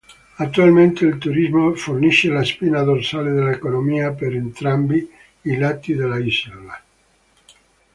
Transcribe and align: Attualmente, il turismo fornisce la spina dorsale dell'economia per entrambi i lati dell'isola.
Attualmente, 0.37 1.05
il 1.05 1.19
turismo 1.19 1.75
fornisce 1.75 2.29
la 2.29 2.43
spina 2.43 2.81
dorsale 2.81 3.33
dell'economia 3.33 4.11
per 4.13 4.33
entrambi 4.33 5.07
i 5.43 5.55
lati 5.57 5.93
dell'isola. 5.93 6.83